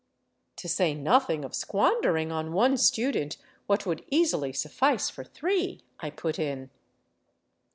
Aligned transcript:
"To 0.63 0.67
say 0.67 0.95
nothing 0.95 1.45
of 1.45 1.53
squandering 1.53 2.31
on 2.31 2.53
one 2.53 2.75
student 2.75 3.37
what 3.67 3.85
would 3.85 4.03
easily 4.09 4.51
suffice 4.51 5.11
for 5.11 5.23
three," 5.23 5.83
I 5.99 6.09
put 6.09 6.39
in. 6.39 6.71